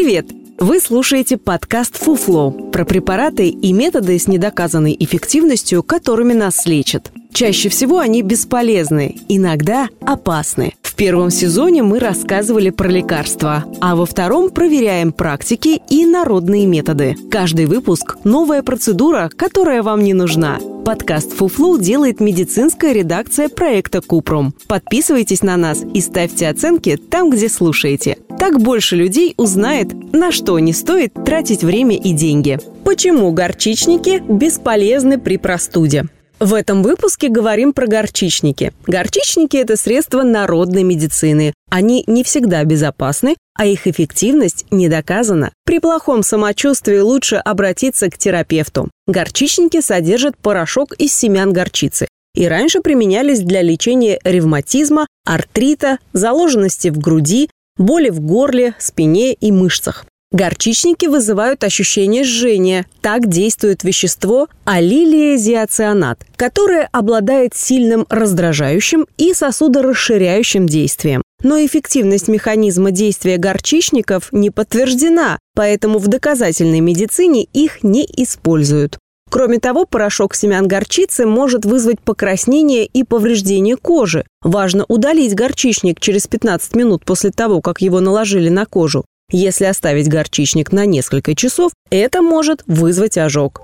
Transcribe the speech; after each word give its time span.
Привет! 0.00 0.26
Вы 0.60 0.78
слушаете 0.78 1.36
подкаст 1.36 1.96
«Фуфло» 1.96 2.52
про 2.52 2.84
препараты 2.84 3.48
и 3.48 3.72
методы 3.72 4.16
с 4.16 4.28
недоказанной 4.28 4.96
эффективностью, 4.96 5.82
которыми 5.82 6.34
нас 6.34 6.66
лечат. 6.66 7.10
Чаще 7.32 7.68
всего 7.68 7.98
они 7.98 8.22
бесполезны, 8.22 9.16
иногда 9.28 9.88
опасны. 10.00 10.74
В 10.82 10.94
первом 10.94 11.30
сезоне 11.30 11.82
мы 11.82 11.98
рассказывали 11.98 12.70
про 12.70 12.86
лекарства, 12.88 13.64
а 13.80 13.96
во 13.96 14.06
втором 14.06 14.50
проверяем 14.50 15.10
практики 15.10 15.82
и 15.90 16.06
народные 16.06 16.66
методы. 16.66 17.16
Каждый 17.28 17.66
выпуск– 17.66 18.18
новая 18.22 18.62
процедура, 18.62 19.32
которая 19.36 19.82
вам 19.82 20.04
не 20.04 20.14
нужна. 20.14 20.60
Подкаст 20.84 21.32
«Фуфлу» 21.32 21.76
делает 21.76 22.20
медицинская 22.20 22.92
редакция 22.92 23.48
проекта 23.48 24.00
«Купрум». 24.00 24.54
Подписывайтесь 24.68 25.42
на 25.42 25.56
нас 25.56 25.82
и 25.92 26.00
ставьте 26.00 26.48
оценки 26.48 26.96
там, 26.96 27.30
где 27.30 27.48
слушаете. 27.48 28.18
Так 28.38 28.60
больше 28.60 28.96
людей 28.96 29.34
узнает, 29.36 30.12
на 30.12 30.30
что 30.30 30.58
не 30.58 30.72
стоит 30.72 31.12
тратить 31.24 31.64
время 31.64 31.96
и 31.96 32.12
деньги. 32.12 32.58
Почему 32.84 33.32
горчичники 33.32 34.22
бесполезны 34.28 35.18
при 35.18 35.36
простуде? 35.36 36.04
В 36.40 36.54
этом 36.54 36.84
выпуске 36.84 37.28
говорим 37.28 37.72
про 37.72 37.88
горчичники. 37.88 38.72
Горчичники– 38.86 39.56
это 39.58 39.76
средства 39.76 40.22
народной 40.22 40.84
медицины. 40.84 41.52
Они 41.68 42.04
не 42.06 42.22
всегда 42.22 42.62
безопасны, 42.62 43.34
а 43.54 43.66
их 43.66 43.88
эффективность 43.88 44.64
не 44.70 44.88
доказана. 44.88 45.50
При 45.64 45.80
плохом 45.80 46.22
самочувствии 46.22 47.00
лучше 47.00 47.36
обратиться 47.36 48.08
к 48.08 48.16
терапевту. 48.16 48.88
Горчичники 49.08 49.80
содержат 49.80 50.38
порошок 50.38 50.92
из 50.92 51.12
семян 51.12 51.52
горчицы 51.52 52.06
и 52.34 52.46
раньше 52.46 52.80
применялись 52.82 53.40
для 53.40 53.62
лечения 53.62 54.20
ревматизма, 54.22 55.08
артрита, 55.24 55.98
заложенности 56.12 56.88
в 56.88 56.98
груди, 56.98 57.50
боли 57.78 58.10
в 58.10 58.20
горле, 58.20 58.74
спине 58.78 59.32
и 59.32 59.50
мышцах. 59.50 60.04
Горчичники 60.30 61.06
вызывают 61.06 61.64
ощущение 61.64 62.22
жжения. 62.22 62.84
Так 63.00 63.28
действует 63.28 63.82
вещество 63.82 64.48
алилиезиоцианат, 64.64 66.26
которое 66.36 66.86
обладает 66.92 67.54
сильным 67.54 68.04
раздражающим 68.10 69.06
и 69.16 69.32
сосудорасширяющим 69.32 70.66
действием. 70.66 71.22
Но 71.42 71.64
эффективность 71.64 72.28
механизма 72.28 72.90
действия 72.90 73.38
горчичников 73.38 74.28
не 74.32 74.50
подтверждена, 74.50 75.38
поэтому 75.54 75.98
в 75.98 76.08
доказательной 76.08 76.80
медицине 76.80 77.44
их 77.44 77.82
не 77.82 78.04
используют. 78.04 78.98
Кроме 79.30 79.58
того, 79.58 79.84
порошок 79.84 80.34
семян 80.34 80.66
горчицы 80.66 81.26
может 81.26 81.64
вызвать 81.64 82.00
покраснение 82.00 82.86
и 82.86 83.04
повреждение 83.04 83.76
кожи. 83.76 84.24
Важно 84.42 84.84
удалить 84.88 85.34
горчичник 85.34 86.00
через 86.00 86.26
15 86.26 86.74
минут 86.74 87.04
после 87.04 87.30
того, 87.30 87.60
как 87.60 87.80
его 87.80 88.00
наложили 88.00 88.48
на 88.48 88.64
кожу. 88.64 89.04
Если 89.30 89.66
оставить 89.66 90.08
горчичник 90.08 90.72
на 90.72 90.86
несколько 90.86 91.34
часов, 91.34 91.72
это 91.90 92.22
может 92.22 92.62
вызвать 92.66 93.18
ожог. 93.18 93.60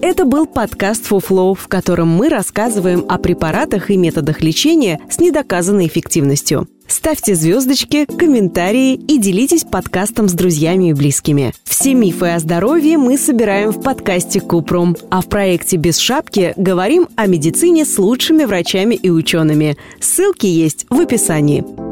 Это 0.00 0.24
был 0.24 0.46
подкаст 0.46 1.06
«Фуфлоу», 1.06 1.54
в 1.54 1.68
котором 1.68 2.08
мы 2.08 2.28
рассказываем 2.28 3.04
о 3.08 3.18
препаратах 3.18 3.90
и 3.90 3.96
методах 3.96 4.42
лечения 4.42 5.00
с 5.08 5.18
недоказанной 5.18 5.86
эффективностью. 5.86 6.68
Ставьте 6.86 7.34
звездочки, 7.34 8.04
комментарии 8.04 8.94
и 8.94 9.18
делитесь 9.18 9.64
подкастом 9.64 10.28
с 10.28 10.32
друзьями 10.32 10.90
и 10.90 10.92
близкими. 10.92 11.54
Все 11.64 11.94
мифы 11.94 12.26
о 12.26 12.38
здоровье 12.38 12.98
мы 12.98 13.16
собираем 13.16 13.70
в 13.70 13.82
подкасте 13.82 14.40
Купрум, 14.40 14.96
а 15.10 15.20
в 15.20 15.26
проекте 15.26 15.76
«Без 15.76 15.98
шапки» 15.98 16.52
говорим 16.56 17.08
о 17.16 17.26
медицине 17.26 17.84
с 17.84 17.98
лучшими 17.98 18.44
врачами 18.44 18.94
и 18.94 19.10
учеными. 19.10 19.76
Ссылки 20.00 20.46
есть 20.46 20.86
в 20.90 21.00
описании. 21.00 21.83